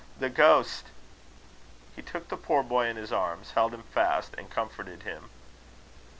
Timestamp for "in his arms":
2.87-3.51